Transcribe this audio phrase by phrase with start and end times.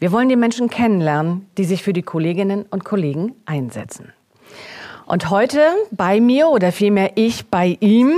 [0.00, 4.14] Wir wollen die Menschen kennenlernen, die sich für die Kolleginnen und Kollegen einsetzen.
[5.10, 5.60] Und heute
[5.90, 8.12] bei mir oder vielmehr ich bei ihm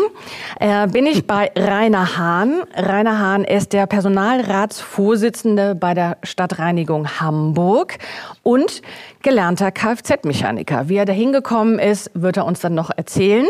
[0.61, 2.65] äh, bin ich bei Rainer Hahn.
[2.77, 7.97] Rainer Hahn ist der Personalratsvorsitzende bei der Stadtreinigung Hamburg
[8.43, 8.83] und
[9.23, 10.91] gelernter Kfz-Mechaniker.
[10.91, 13.47] Wie er da hingekommen ist, wird er uns dann noch erzählen.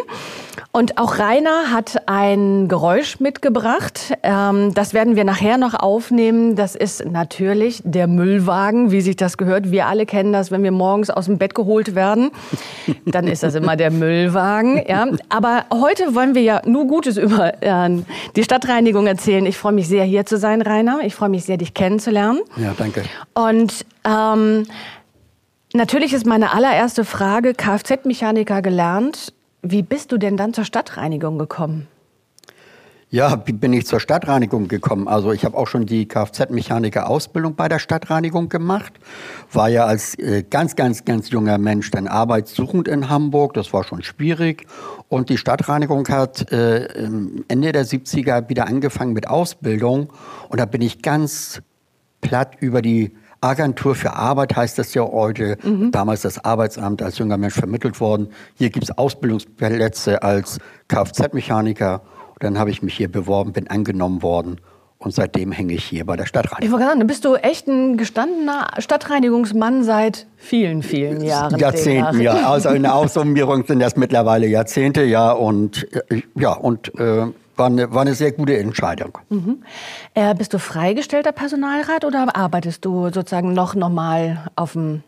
[0.70, 4.16] Und auch Rainer hat ein Geräusch mitgebracht.
[4.22, 6.56] Ähm, das werden wir nachher noch aufnehmen.
[6.56, 9.70] Das ist natürlich der Müllwagen, wie sich das gehört.
[9.70, 12.30] Wir alle kennen das, wenn wir morgens aus dem Bett geholt werden.
[13.04, 14.80] Dann ist das immer der Müllwagen.
[14.86, 15.06] Ja.
[15.28, 17.90] Aber heute wollen wir ja nur Gutes über äh,
[18.36, 19.44] die Stadtreinigung erzählen.
[19.46, 21.00] Ich freue mich sehr, hier zu sein, Rainer.
[21.04, 22.40] Ich freue mich sehr, dich kennenzulernen.
[22.56, 23.02] Ja, danke.
[23.34, 24.66] Und ähm,
[25.72, 29.32] natürlich ist meine allererste Frage, Kfz-Mechaniker gelernt.
[29.62, 31.88] Wie bist du denn dann zur Stadtreinigung gekommen?
[33.12, 35.06] Ja, wie bin ich zur Stadtreinigung gekommen?
[35.06, 38.94] Also ich habe auch schon die Kfz-Mechaniker-Ausbildung bei der Stadtreinigung gemacht.
[39.52, 43.52] War ja als äh, ganz, ganz, ganz junger Mensch dann arbeitssuchend in Hamburg.
[43.52, 44.64] Das war schon schwierig.
[45.10, 46.86] Und die Stadtreinigung hat äh,
[47.48, 50.10] Ende der 70er wieder angefangen mit Ausbildung.
[50.48, 51.60] Und da bin ich ganz
[52.22, 55.90] platt über die Agentur für Arbeit heißt das ja heute, mhm.
[55.90, 58.28] damals das Arbeitsamt als junger Mensch vermittelt worden.
[58.54, 62.02] Hier gibt es Ausbildungsplätze als Kfz-Mechaniker
[62.42, 64.60] dann habe ich mich hier beworben, bin angenommen worden
[64.98, 66.64] und seitdem hänge ich hier bei der Stadtreinigung.
[66.64, 71.58] Ich wollte sagen, bist du echt ein gestandener Stadtreinigungsmann seit vielen, vielen Jahren.
[71.58, 72.48] Jahrzehnten, ja.
[72.48, 75.32] Also in der Aufsummierung sind das mittlerweile Jahrzehnte, ja.
[75.32, 79.18] Und äh, ja, und äh, war, eine, war eine sehr gute Entscheidung.
[79.28, 79.62] Mhm.
[80.14, 85.02] Äh, bist du freigestellter Personalrat oder arbeitest du sozusagen noch normal auf dem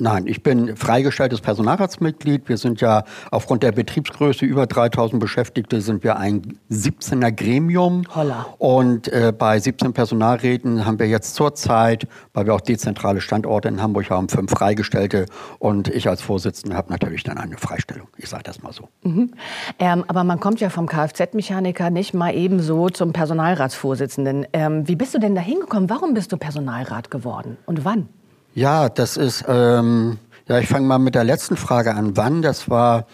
[0.00, 2.48] Nein, ich bin freigestelltes Personalratsmitglied.
[2.48, 8.04] Wir sind ja aufgrund der Betriebsgröße über 3000 Beschäftigte sind wir ein 17er Gremium.
[8.14, 8.46] Holla.
[8.58, 13.82] Und äh, bei 17 Personalräten haben wir jetzt zurzeit, weil wir auch dezentrale Standorte in
[13.82, 15.26] Hamburg haben, fünf Freigestellte.
[15.58, 18.06] Und ich als Vorsitzender habe natürlich dann eine Freistellung.
[18.16, 18.88] Ich sage das mal so.
[19.02, 19.32] Mhm.
[19.80, 24.46] Ähm, aber man kommt ja vom Kfz-Mechaniker nicht mal eben so zum Personalratsvorsitzenden.
[24.52, 25.90] Ähm, wie bist du denn da hingekommen?
[25.90, 28.08] Warum bist du Personalrat geworden und wann?
[28.58, 32.16] Ja, das ist, ähm, ja, ich fange mal mit der letzten Frage an.
[32.16, 32.42] Wann?
[32.42, 33.06] Das war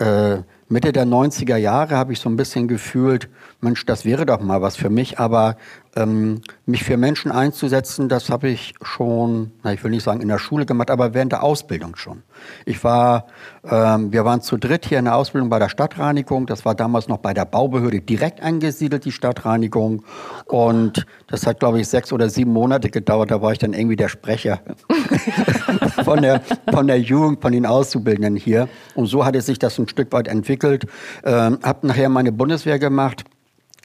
[0.00, 0.38] äh,
[0.68, 3.28] Mitte der 90er Jahre, habe ich so ein bisschen gefühlt,
[3.60, 5.56] Mensch, das wäre doch mal was für mich, aber
[5.96, 10.28] ähm, mich für Menschen einzusetzen, das habe ich schon, na, ich will nicht sagen in
[10.28, 12.22] der Schule gemacht, aber während der Ausbildung schon.
[12.66, 13.26] Ich war,
[13.68, 16.46] ähm, wir waren zu dritt hier in der Ausbildung bei der Stadtreinigung.
[16.46, 20.04] Das war damals noch bei der Baubehörde direkt angesiedelt, die Stadtreinigung.
[20.44, 23.32] Und das hat, glaube ich, sechs oder sieben Monate gedauert.
[23.32, 24.60] Da war ich dann irgendwie der Sprecher
[26.04, 26.42] von, der,
[26.72, 28.68] von der Jugend, von den Auszubildenden hier.
[28.94, 30.86] Und so hatte sich das ein Stück weit entwickelt.
[31.24, 33.24] Ähm, habe nachher meine Bundeswehr gemacht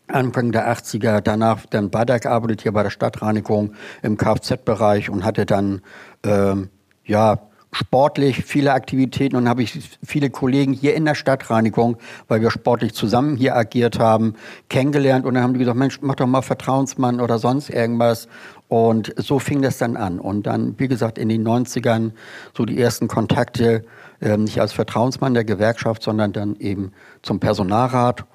[0.07, 5.81] Anfang der 80er, danach dann weitergearbeitet hier bei der Stadtreinigung im Kfz-Bereich und hatte dann
[6.23, 6.69] ähm,
[7.05, 7.39] ja
[7.73, 9.35] sportlich viele Aktivitäten.
[9.35, 11.97] Und habe ich viele Kollegen hier in der Stadtreinigung,
[12.27, 14.35] weil wir sportlich zusammen hier agiert haben,
[14.69, 15.25] kennengelernt.
[15.25, 18.27] Und dann haben die gesagt, Mensch, mach doch mal Vertrauensmann oder sonst irgendwas.
[18.67, 20.19] Und so fing das dann an.
[20.19, 22.11] Und dann, wie gesagt, in den 90ern
[22.55, 23.83] so die ersten Kontakte,
[24.19, 28.25] äh, nicht als Vertrauensmann der Gewerkschaft, sondern dann eben zum Personalrat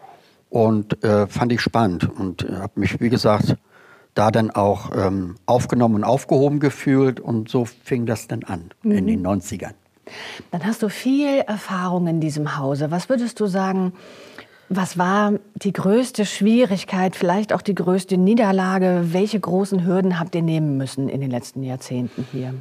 [0.50, 3.56] und äh, fand ich spannend und äh, habe mich, wie gesagt,
[4.14, 8.92] da dann auch ähm, aufgenommen und aufgehoben gefühlt und so fing das dann an mhm.
[8.92, 9.74] in den 90ern.
[10.50, 12.90] Dann hast du viel Erfahrung in diesem Hause.
[12.90, 13.92] Was würdest du sagen,
[14.70, 19.08] was war die größte Schwierigkeit, vielleicht auch die größte Niederlage?
[19.12, 22.54] Welche großen Hürden habt ihr nehmen müssen in den letzten Jahrzehnten hier?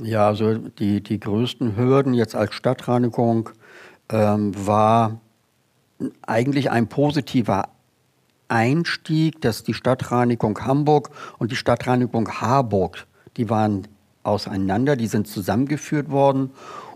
[0.00, 3.50] Ja, also die, die größten Hürden jetzt als Stadtreinigung
[4.10, 5.20] ähm, war
[6.26, 7.68] eigentlich ein positiver
[8.48, 13.06] Einstieg, dass die Stadtreinigung Hamburg und die Stadtreinigung Harburg,
[13.36, 13.88] die waren
[14.22, 16.50] auseinander, die sind zusammengeführt worden.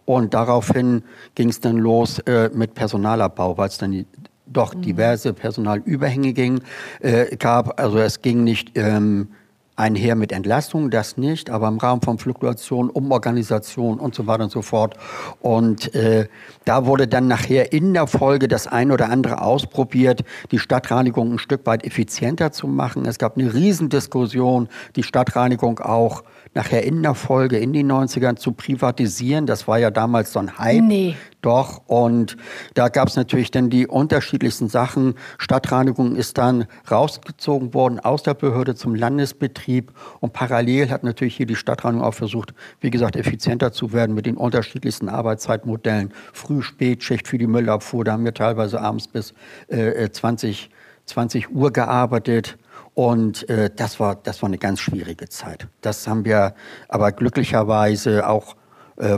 [0.04, 1.02] Und daraufhin
[1.34, 4.06] ging es dann los äh, mit Personalabbau, weil es dann die,
[4.46, 4.82] doch mhm.
[4.82, 6.60] diverse Personalüberhänge ging,
[7.00, 7.80] äh, gab.
[7.80, 9.28] Also es ging nicht ähm,
[9.76, 14.50] einher mit Entlastung, das nicht, aber im Rahmen von Fluktuation, Umorganisation und so weiter und
[14.50, 14.96] so fort.
[15.40, 16.28] Und äh,
[16.64, 21.38] da wurde dann nachher in der Folge das ein oder andere ausprobiert, die Stadtreinigung ein
[21.38, 23.04] Stück weit effizienter zu machen.
[23.04, 26.24] Es gab eine Riesendiskussion, die Stadtreinigung auch
[26.54, 29.46] nachher in der Folge in den 90ern zu privatisieren.
[29.46, 30.82] Das war ja damals so ein Hype.
[30.82, 31.16] Nee.
[31.46, 32.36] Doch, und
[32.74, 35.14] da gab es natürlich dann die unterschiedlichsten Sachen.
[35.38, 41.46] Stadtreinigung ist dann rausgezogen worden aus der Behörde zum Landesbetrieb und parallel hat natürlich hier
[41.46, 46.12] die Stadtreinigung auch versucht, wie gesagt, effizienter zu werden mit den unterschiedlichsten Arbeitszeitmodellen.
[46.32, 49.32] Früh, Spätschicht für die Müllabfuhr, da haben wir teilweise abends bis
[49.68, 50.68] äh, 20,
[51.04, 52.58] 20 Uhr gearbeitet.
[52.94, 55.68] Und äh, das, war, das war eine ganz schwierige Zeit.
[55.80, 56.56] Das haben wir
[56.88, 58.65] aber glücklicherweise auch äh,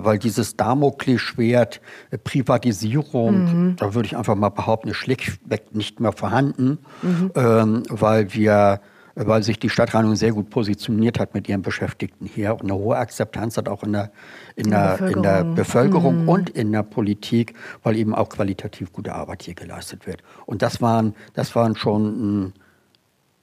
[0.02, 1.80] weil dieses Damoklesschwert
[2.10, 3.76] äh, Privatisierung, mhm.
[3.76, 7.32] da würde ich einfach mal behaupten, ist schlichtweg nicht mehr vorhanden, mhm.
[7.34, 8.80] ähm, weil wir
[9.20, 12.96] weil sich die Stadtreinigung sehr gut positioniert hat mit ihren Beschäftigten hier und eine hohe
[12.96, 14.12] Akzeptanz hat auch in der,
[14.54, 16.28] in der, Bevölkerung, in der Bevölkerung mhm.
[16.28, 20.22] und in der Politik, weil eben auch qualitativ gute Arbeit hier geleistet wird.
[20.46, 22.52] Und das waren, das waren schon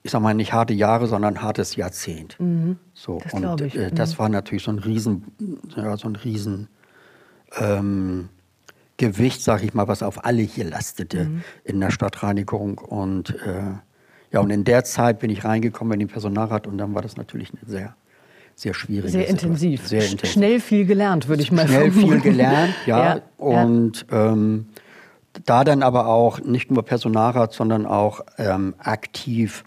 [0.05, 2.39] ich sag mal, nicht harte Jahre, sondern hartes Jahrzehnt.
[2.39, 2.77] Mhm.
[2.93, 3.75] So, das und ich.
[3.75, 4.19] Äh, das mhm.
[4.19, 5.23] war natürlich so ein Riesen,
[5.75, 6.67] ja, so ein Riesen
[7.57, 8.29] ähm,
[8.97, 11.43] Gewicht, sag ich mal, was auf alle hier lastete mhm.
[11.63, 12.77] in der Stadtreinigung.
[12.77, 13.63] Und äh,
[14.31, 17.17] ja, und in der Zeit bin ich reingekommen in den Personalrat und dann war das
[17.17, 17.95] natürlich eine sehr
[18.53, 19.11] sehr schwierig.
[19.11, 19.87] Sehr intensiv.
[19.87, 20.31] Sehr intensiv.
[20.31, 22.21] Schnell viel gelernt, würde ich mal Schnell vermuten.
[22.21, 23.15] viel gelernt, ja.
[23.15, 24.33] ja und ja.
[24.33, 24.67] Ähm,
[25.45, 29.63] da dann aber auch nicht nur Personalrat, sondern auch ähm, aktiv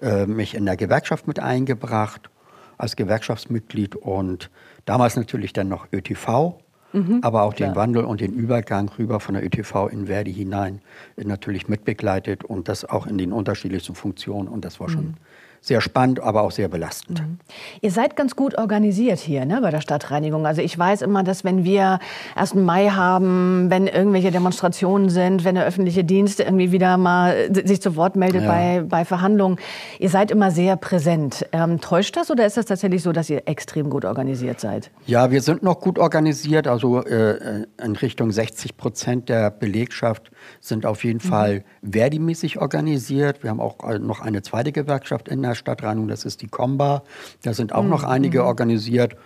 [0.00, 2.30] äh, mich in der Gewerkschaft mit eingebracht
[2.78, 4.50] als Gewerkschaftsmitglied und
[4.84, 6.54] damals natürlich dann noch ÖTV,
[6.92, 7.70] mhm, aber auch klar.
[7.70, 10.80] den Wandel und den Übergang rüber von der ÖTV in Verdi hinein
[11.16, 15.14] natürlich mitbegleitet und das auch in den unterschiedlichsten Funktionen und das war schon mhm
[15.60, 17.20] sehr spannend, aber auch sehr belastend.
[17.20, 17.38] Mhm.
[17.82, 20.46] Ihr seid ganz gut organisiert hier ne, bei der Stadtreinigung.
[20.46, 21.98] Also ich weiß immer, dass wenn wir
[22.34, 22.54] 1.
[22.54, 27.94] Mai haben, wenn irgendwelche Demonstrationen sind, wenn der öffentliche Dienst irgendwie wieder mal sich zu
[27.96, 28.48] Wort meldet ja.
[28.48, 29.58] bei, bei Verhandlungen,
[29.98, 31.46] ihr seid immer sehr präsent.
[31.52, 34.90] Ähm, täuscht das oder ist das tatsächlich so, dass ihr extrem gut organisiert seid?
[35.06, 36.68] Ja, wir sind noch gut organisiert.
[36.68, 40.30] Also äh, in Richtung 60 Prozent der Belegschaft
[40.60, 41.28] sind auf jeden mhm.
[41.28, 43.42] Fall Verdi-mäßig organisiert.
[43.42, 46.48] Wir haben auch äh, noch eine zweite Gewerkschaft in der der Stadtreinigung, das ist die
[46.48, 47.02] Komba.
[47.42, 47.90] Da sind auch mhm.
[47.90, 49.16] noch einige organisiert.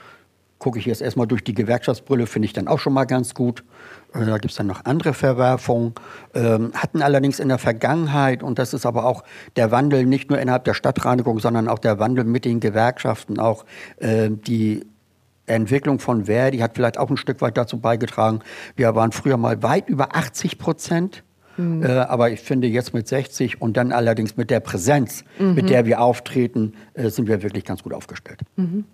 [0.59, 3.65] Gucke ich jetzt erstmal durch die Gewerkschaftsbrille, finde ich dann auch schon mal ganz gut.
[4.15, 5.95] Äh, da gibt es dann noch andere Verwerfungen.
[6.35, 9.25] Ähm, hatten allerdings in der Vergangenheit, und das ist aber auch
[9.57, 13.65] der Wandel nicht nur innerhalb der Stadtreinigung, sondern auch der Wandel mit den Gewerkschaften, auch
[13.99, 14.87] äh, die
[15.47, 18.41] Entwicklung von Verdi hat vielleicht auch ein Stück weit dazu beigetragen.
[18.77, 21.23] Wir waren früher mal weit über 80 Prozent
[21.57, 21.83] Mhm.
[21.83, 25.55] Äh, aber ich finde jetzt mit 60 und dann allerdings mit der Präsenz, mhm.
[25.55, 28.41] mit der wir auftreten, äh, sind wir wirklich ganz gut aufgestellt.
[28.57, 28.85] Mhm.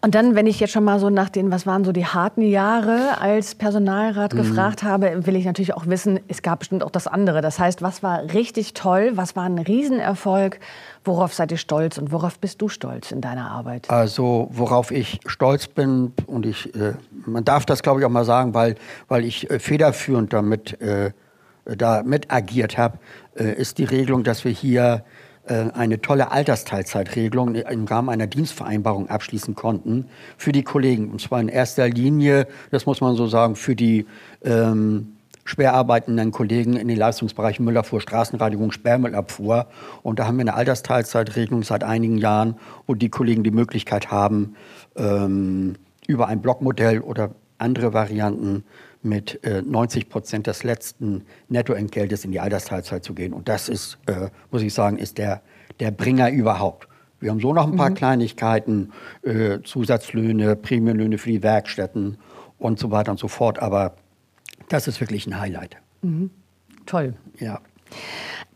[0.00, 2.42] Und dann, wenn ich jetzt schon mal so nach den, was waren so die harten
[2.42, 4.38] Jahre als Personalrat mhm.
[4.38, 7.40] gefragt habe, will ich natürlich auch wissen, es gab bestimmt auch das andere.
[7.40, 10.58] Das heißt, was war richtig toll, was war ein Riesenerfolg,
[11.04, 13.90] worauf seid ihr stolz und worauf bist du stolz in deiner Arbeit?
[13.90, 16.94] Also worauf ich stolz bin und ich, äh,
[17.26, 18.76] man darf das glaube ich auch mal sagen, weil,
[19.08, 21.12] weil ich äh, federführend damit äh,
[21.64, 22.98] da mit agiert habe,
[23.36, 25.04] äh, ist die Regelung, dass wir hier
[25.44, 30.06] äh, eine tolle Altersteilzeitregelung im Rahmen einer Dienstvereinbarung abschließen konnten
[30.36, 31.10] für die Kollegen.
[31.10, 34.06] Und zwar in erster Linie, das muss man so sagen, für die
[34.44, 39.66] ähm, schwer arbeitenden Kollegen in den Leistungsbereichen Müllabfuhr, Straßenreinigung, Sperrmüllabfuhr.
[40.02, 42.56] Und da haben wir eine Altersteilzeitregelung seit einigen Jahren,
[42.86, 44.54] wo die Kollegen die Möglichkeit haben,
[44.96, 45.74] ähm,
[46.06, 48.64] über ein Blockmodell oder andere Varianten
[49.02, 53.32] mit äh, 90 Prozent des letzten Nettoentgeltes in die Altersteilzeit zu gehen.
[53.32, 55.42] Und das ist, äh, muss ich sagen, ist der,
[55.80, 56.88] der Bringer überhaupt.
[57.20, 57.94] Wir haben so noch ein paar mhm.
[57.94, 58.92] Kleinigkeiten,
[59.22, 62.18] äh, Zusatzlöhne, Prämienlöhne für die Werkstätten
[62.58, 63.60] und so weiter und so fort.
[63.60, 63.94] Aber
[64.68, 65.76] das ist wirklich ein Highlight.
[66.02, 66.30] Mhm.
[66.86, 67.14] Toll.
[67.38, 67.60] Ja.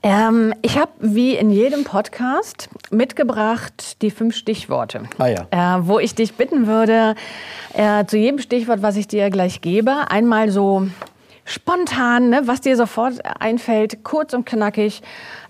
[0.03, 5.79] Ähm, ich habe wie in jedem Podcast mitgebracht die fünf Stichworte, ah, ja.
[5.79, 7.15] äh, wo ich dich bitten würde,
[7.73, 10.87] äh, zu jedem Stichwort, was ich dir gleich gebe, einmal so
[11.45, 15.03] spontan, ne, was dir sofort einfällt, kurz und knackig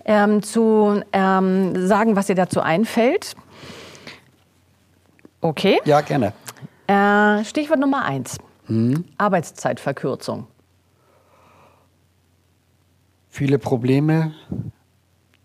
[0.05, 3.35] ähm, zu ähm, sagen, was dir dazu einfällt.
[5.41, 5.79] Okay?
[5.85, 6.33] Ja, gerne.
[6.87, 8.37] Äh, Stichwort Nummer eins.
[8.67, 9.05] Hm?
[9.17, 10.47] Arbeitszeitverkürzung
[13.37, 14.33] viele Probleme,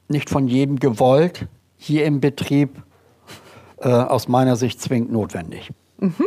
[0.08, 1.46] nicht von jedem gewollt,
[1.76, 2.82] hier im Betrieb
[3.80, 5.70] äh, aus meiner Sicht zwingend notwendig.
[5.98, 6.26] Mhm.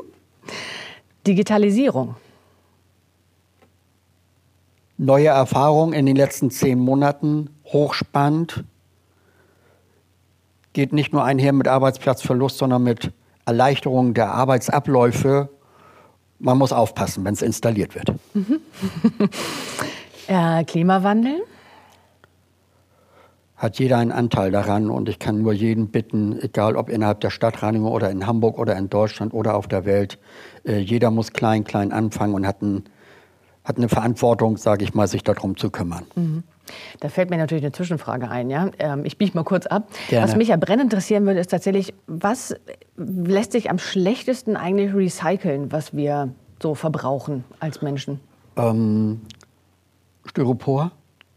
[1.25, 2.17] Digitalisierung.
[4.97, 8.63] Neue Erfahrungen in den letzten zehn Monaten, hochspannend.
[10.73, 13.11] geht nicht nur einher mit Arbeitsplatzverlust, sondern mit
[13.45, 15.49] Erleichterung der Arbeitsabläufe.
[16.37, 18.13] Man muss aufpassen, wenn es installiert wird.
[18.35, 18.59] Mhm.
[20.27, 21.41] äh, Klimawandel?
[23.55, 27.29] Hat jeder einen Anteil daran und ich kann nur jeden bitten, egal ob innerhalb der
[27.29, 30.19] Stadtreinigung oder in Hamburg oder in Deutschland oder auf der Welt,
[30.65, 32.83] äh, jeder muss klein, klein anfangen und hat, ein,
[33.63, 36.05] hat eine Verantwortung, sage ich mal, sich darum zu kümmern.
[36.15, 36.43] Mhm.
[36.99, 38.49] Da fällt mir natürlich eine Zwischenfrage ein.
[38.49, 38.71] Ja?
[38.79, 39.87] Ähm, ich biege mal kurz ab.
[40.09, 40.27] Gerne.
[40.27, 42.55] Was mich ja brennend interessieren würde, ist tatsächlich, was
[42.97, 48.19] lässt sich am schlechtesten eigentlich recyceln, was wir so verbrauchen als Menschen?
[48.57, 49.21] Ähm,
[50.25, 50.91] Styropor.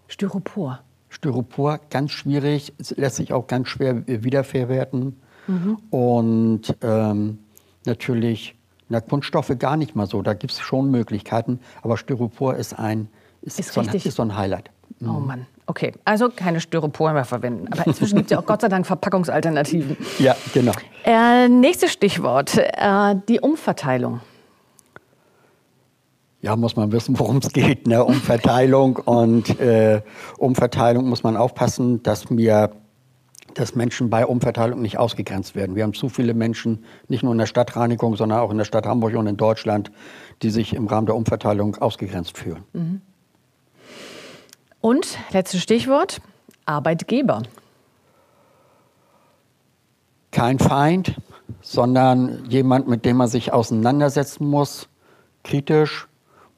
[0.08, 0.80] Styropor.
[1.08, 5.20] Styropor, ganz schwierig, lässt sich auch ganz schwer wiederverwerten.
[5.46, 5.78] Mhm.
[5.90, 7.38] Und ähm,
[7.86, 8.54] natürlich
[8.88, 13.08] na, Kunststoffe gar nicht mal so, da gibt es schon Möglichkeiten, aber Styropor ist ein,
[13.42, 14.70] ist, ist so, ein, ist so ein Highlight.
[15.02, 15.26] Oh mhm.
[15.26, 15.46] Mann.
[15.66, 17.68] Okay, also keine Styropor mehr verwenden.
[17.70, 19.98] Aber inzwischen gibt es ja auch Gott sei Dank Verpackungsalternativen.
[20.18, 20.72] Ja, genau.
[21.04, 24.20] Äh, nächstes Stichwort, äh, die Umverteilung.
[26.40, 27.86] Ja, muss man wissen, worum es geht.
[27.86, 28.04] Ne?
[28.04, 30.02] Umverteilung und äh,
[30.36, 32.72] Umverteilung muss man aufpassen, dass wir
[33.54, 35.74] dass Menschen bei Umverteilung nicht ausgegrenzt werden.
[35.74, 38.86] Wir haben zu viele Menschen, nicht nur in der Stadtreinigung, sondern auch in der Stadt
[38.86, 39.90] Hamburg und in Deutschland,
[40.42, 42.62] die sich im Rahmen der Umverteilung ausgegrenzt fühlen.
[42.72, 43.00] Mhm.
[44.80, 46.20] Und letztes Stichwort,
[46.66, 47.42] Arbeitgeber.
[50.30, 51.16] Kein Feind,
[51.60, 54.88] sondern jemand, mit dem man sich auseinandersetzen muss,
[55.42, 56.07] kritisch,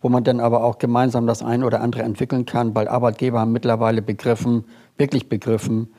[0.00, 3.52] wo man dann aber auch gemeinsam das eine oder andere entwickeln kann, weil Arbeitgeber haben
[3.52, 4.64] mittlerweile begriffen,
[4.96, 5.92] wirklich begriffen,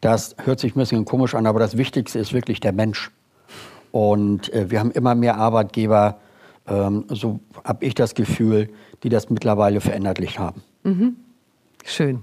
[0.00, 3.10] das hört sich ein bisschen komisch an, aber das Wichtigste ist wirklich der Mensch.
[3.92, 6.18] Und äh, wir haben immer mehr Arbeitgeber,
[6.66, 8.68] ähm, so habe ich das Gefühl,
[9.02, 10.62] die das mittlerweile verinnerlicht haben.
[10.82, 11.16] Mhm.
[11.84, 12.22] Schön.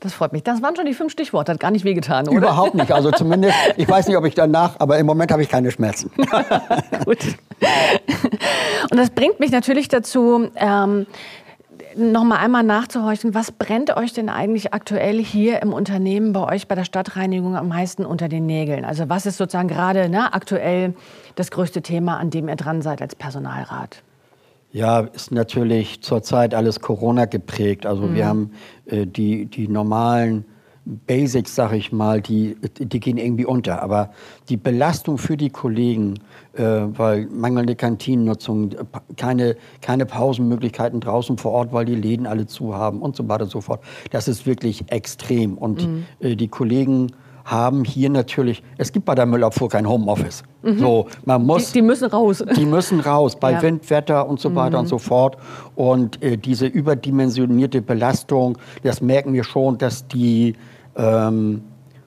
[0.00, 0.42] Das freut mich.
[0.42, 1.52] Das waren schon die fünf Stichworte.
[1.52, 2.38] Hat gar nicht wehgetan, oder?
[2.38, 2.92] Überhaupt nicht.
[2.92, 6.10] Also zumindest, ich weiß nicht, ob ich danach, aber im Moment habe ich keine Schmerzen.
[7.04, 7.18] Gut.
[8.90, 11.06] Und das bringt mich natürlich dazu, ähm,
[11.96, 16.68] noch mal einmal nachzuhorchen, was brennt euch denn eigentlich aktuell hier im Unternehmen bei euch
[16.68, 18.84] bei der Stadtreinigung am meisten unter den Nägeln?
[18.84, 20.94] Also was ist sozusagen gerade ne, aktuell
[21.34, 24.02] das größte Thema, an dem ihr dran seid als Personalrat?
[24.72, 27.86] Ja, ist natürlich zurzeit alles Corona geprägt.
[27.86, 28.14] Also mhm.
[28.14, 28.50] wir haben
[28.86, 30.44] äh, die, die normalen
[30.84, 33.82] Basics, sag ich mal, die, die gehen irgendwie unter.
[33.82, 34.10] Aber
[34.48, 36.20] die Belastung für die Kollegen,
[36.54, 38.74] äh, weil mangelnde Kantinennutzung,
[39.16, 43.44] keine, keine Pausenmöglichkeiten draußen vor Ort, weil die Läden alle zu haben und so weiter
[43.44, 45.58] und so fort, das ist wirklich extrem.
[45.58, 46.04] Und mhm.
[46.20, 47.12] äh, die Kollegen
[47.44, 50.42] haben hier natürlich, es gibt bei der Müllabfuhr kein Homeoffice.
[50.62, 50.78] Mhm.
[50.78, 52.44] So, man muss, die, die, müssen raus.
[52.56, 53.62] Die müssen raus, bei ja.
[53.62, 54.82] Wind, Wetter und so weiter mhm.
[54.82, 55.36] und so fort.
[55.74, 60.54] Und äh, diese überdimensionierte Belastung, das merken wir schon, dass die
[60.96, 61.62] ähm,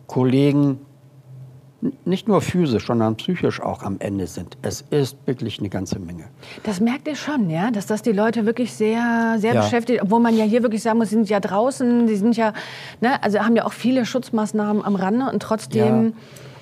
[0.08, 0.80] Kollegen
[2.06, 4.58] nicht nur physisch, sondern psychisch auch am Ende sind.
[4.62, 6.26] Es ist wirklich eine ganze Menge.
[6.64, 9.62] Das merkt ihr schon, ja, dass das die Leute wirklich sehr, sehr ja.
[9.62, 12.54] beschäftigt, obwohl man ja hier wirklich sagen muss, sie sind ja draußen, sie sind ja,
[13.02, 16.06] ne, also haben ja auch viele Schutzmaßnahmen am Rande und trotzdem.
[16.06, 16.12] Ja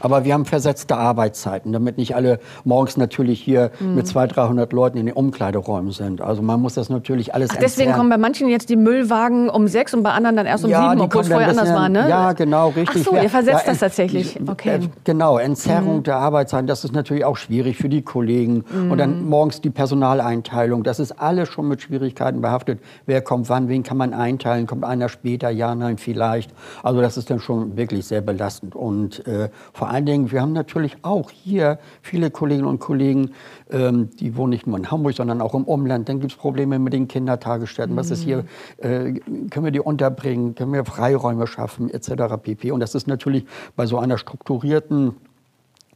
[0.01, 3.95] aber wir haben versetzte Arbeitszeiten, damit nicht alle morgens natürlich hier mhm.
[3.95, 6.21] mit 200, 300 Leuten in den Umkleideräumen sind.
[6.21, 9.67] Also man muss das natürlich alles Ach, Deswegen kommen bei manchen jetzt die Müllwagen um
[9.67, 12.09] sechs und bei anderen dann erst um ja, sieben, obwohl es vorher anders war, ne?
[12.09, 13.03] Ja, genau, richtig.
[13.07, 14.39] Ach so, ihr versetzt ja, das tatsächlich.
[14.47, 14.75] Okay.
[14.75, 16.03] Äh, genau, Entzerrung mhm.
[16.03, 18.63] der Arbeitszeiten, das ist natürlich auch schwierig für die Kollegen.
[18.71, 18.91] Mhm.
[18.91, 19.29] Und dann mhm.
[19.29, 22.79] morgens die Personaleinteilung, das ist alles schon mit Schwierigkeiten behaftet.
[23.05, 24.67] Wer kommt wann, wen kann man einteilen?
[24.67, 25.49] Kommt einer später?
[25.49, 26.51] Ja, nein, vielleicht.
[26.83, 28.75] Also das ist dann schon wirklich sehr belastend.
[28.75, 33.31] Und äh, vor allen Dingen, wir haben natürlich auch hier viele Kolleginnen und Kollegen,
[33.69, 36.09] ähm, die wohnen nicht nur in Hamburg, sondern auch im Umland.
[36.09, 37.93] Dann gibt es Probleme mit den Kindertagesstätten.
[37.93, 37.99] Mhm.
[37.99, 38.45] Was ist hier?
[38.81, 39.17] Mhm.
[39.17, 39.19] Äh,
[39.49, 40.55] können wir die unterbringen?
[40.55, 41.89] Können wir Freiräume schaffen?
[41.89, 42.11] Etc.
[42.41, 42.71] pp.
[42.71, 43.45] Und das ist natürlich
[43.75, 45.15] bei so einer strukturierten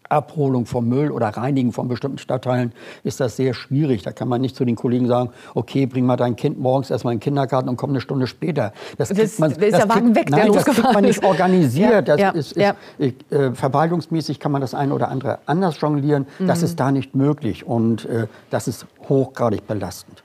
[0.09, 4.03] Abholung vom Müll oder Reinigen von bestimmten Stadtteilen ist das sehr schwierig.
[4.03, 7.13] Da kann man nicht zu den Kollegen sagen, okay, bring mal dein Kind morgens erstmal
[7.13, 8.73] in den Kindergarten und komm eine Stunde später.
[8.97, 11.91] Das, das man, ist der Wagen kriegt, weg, nein, das kriegt man nicht organisiert.
[11.91, 12.75] Ja, das ja, ist, ja.
[12.97, 16.27] ist äh, verwaltungsmäßig kann man das eine oder andere anders jonglieren.
[16.39, 16.47] Mhm.
[16.47, 20.23] Das ist da nicht möglich und äh, das ist hochgradig belastend.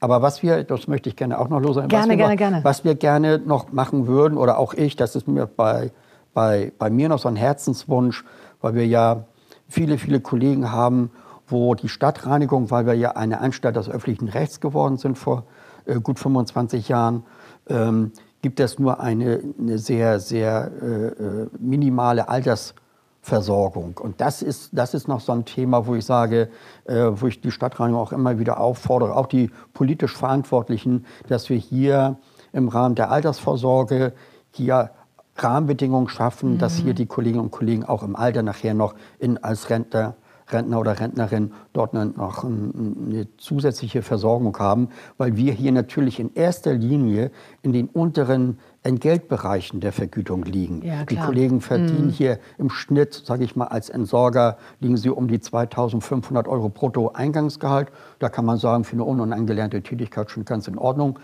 [0.00, 2.64] Aber was wir, das möchte ich gerne auch noch loswerden, gerne, was, gerne, gerne.
[2.64, 5.90] was wir gerne noch machen würden oder auch ich, das ist mir bei,
[6.38, 8.24] bei, bei mir noch so ein Herzenswunsch,
[8.60, 9.24] weil wir ja
[9.66, 11.10] viele, viele Kollegen haben,
[11.48, 15.46] wo die Stadtreinigung, weil wir ja eine Anstalt des öffentlichen Rechts geworden sind vor
[15.86, 17.24] äh, gut 25 Jahren,
[17.68, 23.98] ähm, gibt es nur eine, eine sehr, sehr äh, äh, minimale Altersversorgung.
[23.98, 26.50] Und das ist, das ist noch so ein Thema, wo ich sage,
[26.84, 31.56] äh, wo ich die Stadtreinigung auch immer wieder auffordere, auch die politisch Verantwortlichen, dass wir
[31.56, 32.16] hier
[32.52, 34.12] im Rahmen der Altersvorsorge
[34.52, 34.92] hier
[35.38, 39.70] Rahmenbedingungen schaffen, dass hier die Kolleginnen und Kollegen auch im Alter nachher noch in, als
[39.70, 40.16] Rentner
[40.52, 46.74] Rentner oder Rentnerin dort noch eine zusätzliche Versorgung haben, weil wir hier natürlich in erster
[46.74, 47.30] Linie
[47.62, 50.82] in den unteren Entgeltbereichen der Vergütung liegen.
[50.82, 52.10] Ja, die Kollegen verdienen mhm.
[52.10, 57.10] hier im Schnitt, sage ich mal, als Entsorger liegen sie um die 2.500 Euro brutto
[57.12, 57.90] Eingangsgehalt.
[58.18, 61.18] Da kann man sagen, für eine un- und angelernte Tätigkeit schon ganz in Ordnung.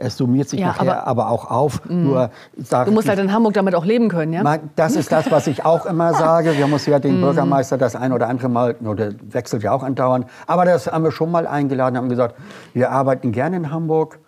[0.00, 1.84] Es summiert sich ja, nachher aber, aber, auch auf.
[1.88, 2.04] Mhm.
[2.04, 4.58] Nur, du musst halt in Hamburg damit auch leben können, ja?
[4.74, 6.56] Das ist das, was ich auch immer sage.
[6.56, 7.20] Wir müssen ja den mhm.
[7.20, 11.12] Bürgermeister das ein oder andere Mal, oder wechselt ja auch andauernd, aber das haben wir
[11.12, 12.34] schon mal eingeladen, haben gesagt,
[12.72, 14.18] wir arbeiten gerne in Hamburg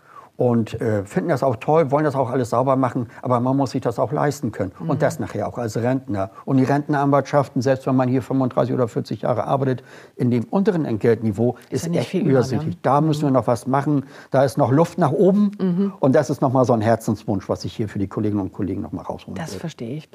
[0.43, 3.71] und äh, finden das auch toll, wollen das auch alles sauber machen, aber man muss
[3.71, 4.73] sich das auch leisten können.
[4.81, 4.91] Mhm.
[4.91, 6.31] Und das nachher auch als Rentner.
[6.45, 9.85] Und die Rentenanwartschaften, selbst wenn man hier 35 oder 40 Jahre arbeitet,
[10.17, 12.77] in dem unteren Entgeltniveau ist, ist echt übersichtlich.
[12.83, 14.07] Da müssen wir noch was machen.
[14.33, 15.53] Da ist noch Luft nach oben.
[15.61, 15.93] Mhm.
[16.01, 18.81] Und das ist nochmal so ein Herzenswunsch, was ich hier für die Kolleginnen und Kollegen
[18.81, 19.61] nochmal rausholen Das will.
[19.61, 20.09] verstehe ich.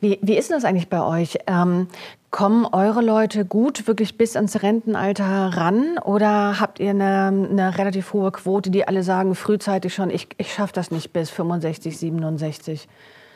[0.00, 1.36] Wie, wie ist das eigentlich bei euch?
[1.46, 1.88] Ähm,
[2.34, 8.12] Kommen eure Leute gut wirklich bis ans Rentenalter ran oder habt ihr eine, eine relativ
[8.12, 12.88] hohe Quote, die alle sagen frühzeitig schon, ich, ich schaffe das nicht bis 65, 67?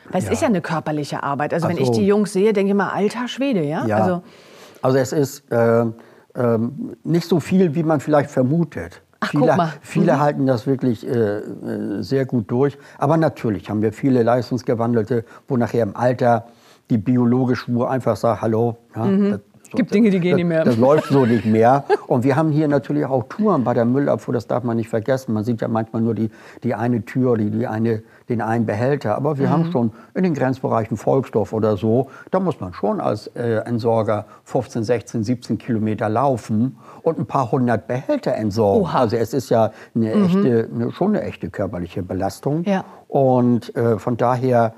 [0.09, 0.31] Weil es ja.
[0.33, 1.53] ist ja eine körperliche Arbeit.
[1.53, 3.85] Also, also, wenn ich die Jungs sehe, denke ich mal, alter Schwede, ja?
[3.85, 3.99] ja.
[3.99, 4.21] Also,
[4.81, 6.59] also es ist äh, äh,
[7.05, 9.01] nicht so viel, wie man vielleicht vermutet.
[9.21, 10.19] Ach, viele, viele mhm.
[10.19, 12.77] halten das wirklich äh, äh, sehr gut durch.
[12.97, 16.47] Aber natürlich haben wir viele Leistungsgewandelte, wo nachher im Alter
[16.89, 18.77] die biologische Uhr einfach sagt, hallo.
[18.95, 19.31] Ja, mhm.
[19.31, 19.39] das,
[19.71, 20.63] so, gibt Dinge, die gehen das, nicht mehr.
[20.63, 21.83] Das läuft so nicht mehr.
[22.07, 25.33] Und wir haben hier natürlich auch Touren bei der Müllabfuhr, das darf man nicht vergessen.
[25.33, 26.31] Man sieht ja manchmal nur die,
[26.63, 29.15] die eine Tür, die, die eine, den einen Behälter.
[29.15, 29.51] Aber wir mhm.
[29.51, 34.25] haben schon in den Grenzbereichen Volksdorf oder so, da muss man schon als äh, Entsorger
[34.45, 38.81] 15, 16, 17 Kilometer laufen und ein paar hundert Behälter entsorgen.
[38.81, 38.99] Oha.
[39.01, 40.25] Also es ist ja eine mhm.
[40.25, 42.63] echte, eine, schon eine echte körperliche Belastung.
[42.63, 42.85] Ja.
[43.07, 44.73] Und äh, von daher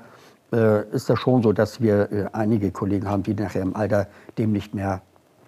[0.56, 4.06] ist das schon so, dass wir äh, einige Kollegen haben, die nachher im Alter
[4.38, 5.00] dem nicht mehr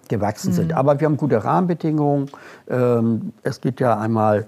[0.09, 0.55] gewachsen mhm.
[0.55, 0.73] sind.
[0.73, 2.29] Aber wir haben gute Rahmenbedingungen.
[2.69, 4.47] Ähm, es gibt ja einmal,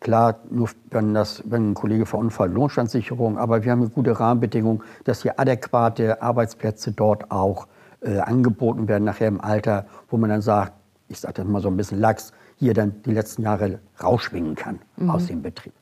[0.00, 5.22] klar, nur wenn, das, wenn ein Kollege verunfallt, Lohnstandssicherung, aber wir haben gute Rahmenbedingungen, dass
[5.22, 7.66] hier adäquate Arbeitsplätze dort auch
[8.00, 10.72] äh, angeboten werden, nachher im Alter, wo man dann sagt,
[11.08, 14.78] ich sage das mal so ein bisschen lax, hier dann die letzten Jahre rausschwingen kann
[14.96, 15.10] mhm.
[15.10, 15.72] aus dem Betrieb.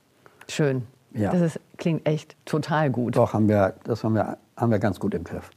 [0.48, 0.82] Schön.
[1.12, 1.32] Ja.
[1.32, 3.16] Das ist, klingt echt total gut.
[3.16, 5.50] Doch, haben wir, das haben wir, haben wir ganz gut im Griff.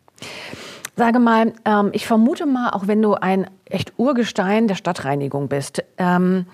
[0.96, 5.84] Sage mal, ähm, ich vermute mal, auch wenn du ein echt Urgestein der Stadtreinigung bist,
[5.98, 6.46] ähm,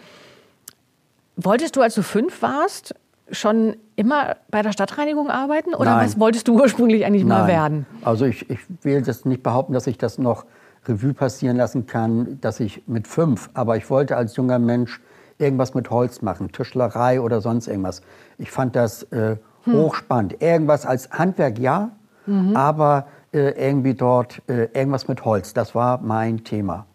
[1.35, 2.95] wolltest du, als du fünf warst,
[3.31, 6.05] schon immer bei der Stadtreinigung arbeiten oder Nein.
[6.05, 7.41] was wolltest du ursprünglich eigentlich Nein.
[7.41, 7.85] mal werden?
[8.03, 10.45] Also ich, ich will das nicht behaupten, dass ich das noch
[10.87, 15.01] Revue passieren lassen kann, dass ich mit fünf, aber ich wollte als junger Mensch
[15.39, 18.01] irgendwas mit Holz machen, Tischlerei oder sonst irgendwas.
[18.37, 19.73] Ich fand das äh, hm.
[19.73, 20.41] hochspannend.
[20.41, 21.91] Irgendwas als Handwerk, ja,
[22.25, 22.55] mhm.
[22.55, 25.53] aber äh, irgendwie dort äh, irgendwas mit Holz.
[25.53, 26.85] Das war mein Thema.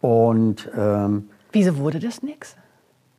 [0.00, 2.56] Und ähm, wieso wurde das nichts?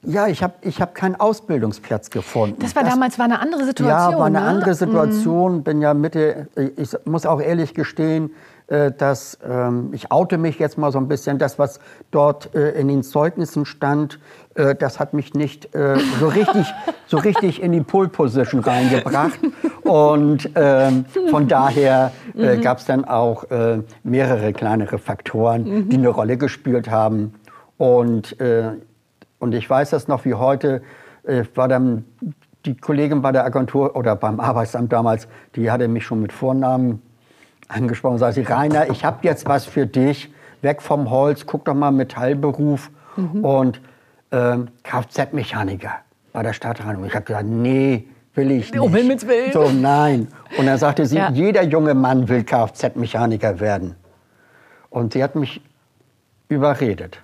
[0.08, 2.58] Ja, ich habe ich hab keinen Ausbildungsplatz gefunden.
[2.60, 4.12] Das war das, damals war eine andere Situation.
[4.12, 4.46] Ja, war eine ne?
[4.46, 5.58] andere Situation.
[5.58, 5.64] Mhm.
[5.64, 8.30] Bin ja Mitte, ich muss auch ehrlich gestehen,
[8.68, 11.80] äh, dass ähm, ich oute mich jetzt mal so ein bisschen, das, was
[12.12, 14.20] dort äh, in den Zeugnissen stand,
[14.56, 15.70] äh, das hat mich nicht
[16.20, 16.66] so, richtig,
[17.08, 19.40] so richtig in die Pole Position reingebracht.
[19.84, 22.62] Und ähm, von daher mhm.
[22.62, 23.46] gab es dann auch
[24.04, 25.90] mehrere kleinere Faktoren, mhm.
[25.90, 27.36] die eine Rolle gespielt haben.
[27.78, 28.36] Und,
[29.40, 30.82] und ich weiß das noch wie heute,
[31.54, 32.06] war dann
[32.66, 37.02] die Kollegin bei der Agentur oder beim Arbeitsamt damals, die hatte mich schon mit Vornamen
[37.68, 41.92] angesprochen sagte, Rainer, ich habe jetzt was für dich, weg vom Holz, guck doch mal
[41.92, 43.44] Metallberuf mhm.
[43.44, 43.82] und
[44.36, 45.92] ähm, Kfz-Mechaniker
[46.34, 47.06] bei der Stadtreinigung.
[47.06, 48.80] Ich habe gesagt, nee, will ich nicht.
[48.80, 49.52] Um Himmels Willen.
[49.54, 50.28] So, nein.
[50.58, 51.32] Und dann sagte sie, ja.
[51.32, 53.96] jeder junge Mann will Kfz-Mechaniker werden.
[54.90, 55.62] Und sie hat mich
[56.50, 57.20] überredet.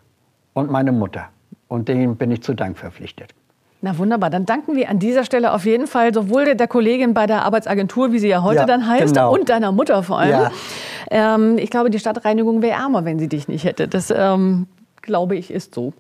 [0.54, 1.30] Und meine Mutter.
[1.68, 3.34] Und denen bin ich zu Dank verpflichtet.
[3.82, 7.26] Na wunderbar, dann danken wir an dieser Stelle auf jeden Fall sowohl der Kollegin bei
[7.26, 9.34] der Arbeitsagentur, wie sie ja heute ja, dann heißt, genau.
[9.34, 10.32] und deiner Mutter vor allem.
[10.32, 10.52] Ja.
[11.10, 13.88] Ähm, ich glaube, die Stadtreinigung wäre ärmer, wenn sie dich nicht hätte.
[13.88, 14.68] Das ähm,
[15.02, 15.94] glaube ich ist so.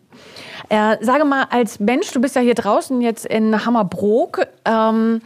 [0.69, 4.47] Äh, sage mal, als Mensch, du bist ja hier draußen jetzt in Hammerbrook.
[4.65, 5.21] Ähm,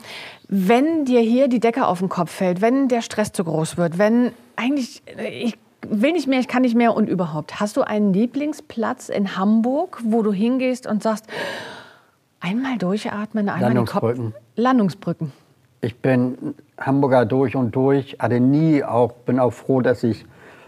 [0.48, 3.98] wenn dir hier die Decke auf den Kopf fällt, wenn der Stress zu groß wird,
[3.98, 5.58] wenn eigentlich, ich
[5.88, 10.00] will nicht mehr, ich kann nicht mehr und überhaupt, hast du einen Lieblingsplatz in Hamburg,
[10.04, 11.26] wo du hingehst und sagst,
[12.46, 13.74] Einmal durchatmen, einmal.
[13.74, 14.20] Den Kopf.
[14.56, 15.32] Landungsbrücken.
[15.82, 20.26] Ich bin Hamburger durch und durch, hatte nie auch, bin auch froh, dass ich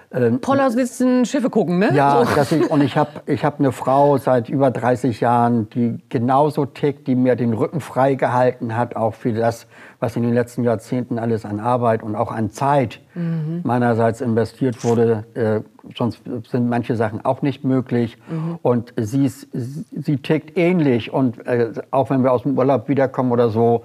[0.10, 1.92] ähm, Poller sitzen, Schiffe gucken, ne?
[1.94, 2.56] Ja, so.
[2.56, 7.08] ich, und ich habe ich hab eine Frau seit über 30 Jahren, die genauso tickt,
[7.08, 9.68] die mir den Rücken frei gehalten hat, auch für das,
[10.00, 13.62] was in den letzten Jahrzehnten alles an Arbeit und auch an Zeit mhm.
[13.64, 15.26] meinerseits investiert wurde.
[15.34, 15.60] Äh,
[15.94, 18.18] sonst sind manche Sachen auch nicht möglich.
[18.30, 18.60] Mhm.
[18.62, 21.12] Und sie, ist, sie tickt ähnlich.
[21.12, 23.84] Und äh, auch wenn wir aus dem Urlaub wiederkommen oder so,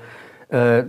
[0.51, 0.85] äh,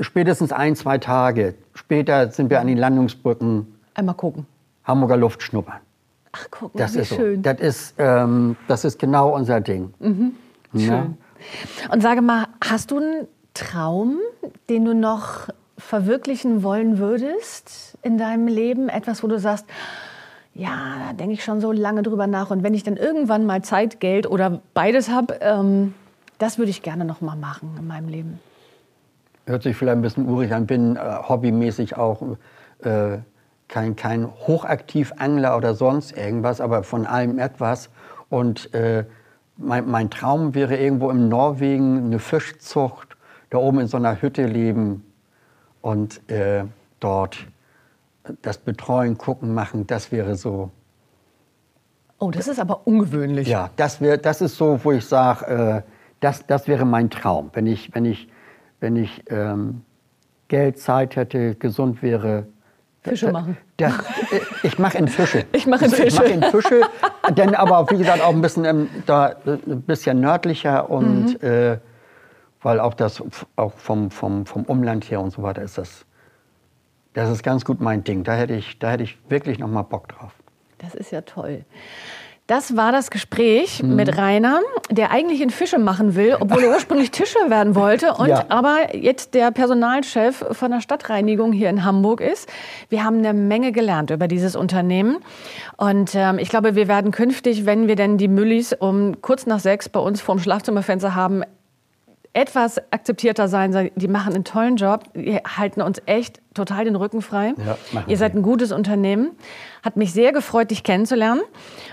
[0.00, 3.66] spätestens ein, zwei Tage später sind wir an den Landungsbrücken.
[3.94, 4.46] Einmal gucken.
[4.84, 5.80] Hamburger Luft schnuppern.
[6.32, 7.36] Ach, guck mal, das wie ist schön.
[7.36, 7.42] So.
[7.42, 9.92] Das, ist, ähm, das ist genau unser Ding.
[9.98, 10.32] Mhm.
[10.74, 10.86] Schön.
[10.86, 11.06] Ja?
[11.90, 14.18] Und sage mal, hast du einen Traum,
[14.68, 18.88] den du noch verwirklichen wollen würdest in deinem Leben?
[18.88, 19.66] Etwas, wo du sagst,
[20.54, 22.50] ja, da denke ich schon so lange drüber nach.
[22.50, 25.94] Und wenn ich dann irgendwann mal Zeit, Geld oder beides habe, ähm,
[26.38, 28.40] das würde ich gerne noch mal machen in meinem Leben.
[29.46, 32.22] Hört sich vielleicht ein bisschen urig an, bin äh, hobbymäßig auch
[32.80, 33.18] äh,
[33.68, 37.90] kein, kein Hochaktiv-Angler oder sonst irgendwas, aber von allem etwas.
[38.28, 39.04] Und äh,
[39.56, 43.16] mein, mein, Traum wäre irgendwo in Norwegen eine Fischzucht,
[43.50, 45.04] da oben in so einer Hütte leben
[45.80, 46.64] und äh,
[47.00, 47.46] dort
[48.42, 50.70] das Betreuen, Gucken, Machen, das wäre so.
[52.18, 53.48] Oh, das ist aber ungewöhnlich.
[53.48, 55.82] Ja, das, wär, das ist so, wo ich sage, äh,
[56.20, 57.50] das, das wäre mein Traum.
[57.52, 58.28] Wenn ich, wenn ich,
[58.78, 59.82] wenn ich ähm,
[60.46, 62.46] Geld, Zeit hätte, gesund wäre,
[63.02, 63.56] Fische machen.
[63.78, 63.92] Da,
[64.62, 65.44] ich mache in Fische.
[65.52, 66.06] Ich mache in Fische.
[66.06, 66.82] Ich mache in Fische,
[67.30, 71.48] denn aber wie gesagt auch ein bisschen ähm, da ein bisschen nördlicher und mhm.
[71.48, 71.78] äh,
[72.62, 73.22] weil auch das
[73.56, 76.06] auch vom, vom, vom Umland her und so weiter ist das
[77.14, 78.24] das ist ganz gut mein Ding.
[78.24, 80.32] Da hätte ich da hätte ich wirklich noch mal Bock drauf.
[80.78, 81.64] Das ist ja toll.
[82.48, 83.94] Das war das Gespräch mhm.
[83.94, 88.28] mit Rainer, der eigentlich in Fische machen will, obwohl er ursprünglich Tischer werden wollte und
[88.28, 88.44] ja.
[88.48, 92.48] aber jetzt der Personalchef von der Stadtreinigung hier in Hamburg ist.
[92.88, 95.18] Wir haben eine Menge gelernt über dieses Unternehmen
[95.76, 99.60] und ähm, ich glaube, wir werden künftig, wenn wir denn die Müllis um kurz nach
[99.60, 101.44] sechs bei uns vorm Schlafzimmerfenster haben,
[102.32, 103.90] etwas akzeptierter sein.
[103.94, 107.54] Die machen einen tollen Job, die halten uns echt total den Rücken frei.
[107.64, 109.30] Ja, Ihr seid ein gutes Unternehmen.
[109.82, 111.40] Hat mich sehr gefreut, dich kennenzulernen.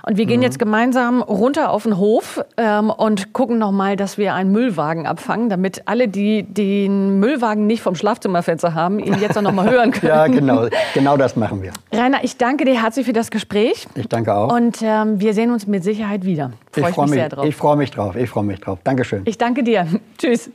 [0.06, 0.43] Und wir gehen mhm.
[0.43, 5.50] jetzt gemeinsam runter auf den Hof ähm, und gucken nochmal, dass wir einen Müllwagen abfangen,
[5.50, 10.08] damit alle, die den Müllwagen nicht vom Schlafzimmerfenster haben, ihn jetzt auch nochmal hören können.
[10.08, 10.67] ja, genau.
[10.93, 11.72] Genau das machen wir.
[11.91, 13.88] Rainer, ich danke dir herzlich für das Gespräch.
[13.95, 14.54] Ich danke auch.
[14.54, 16.52] Und ähm, wir sehen uns mit Sicherheit wieder.
[16.72, 17.45] Freu ich freue mich, mich, sehr drauf.
[17.45, 18.15] Ich freue mich drauf.
[18.15, 18.80] Ich freue mich drauf.
[18.84, 19.24] Dankeschön.
[19.26, 19.88] Ich danke dir.
[20.17, 20.52] Tschüss.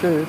[0.00, 0.26] Tschüss.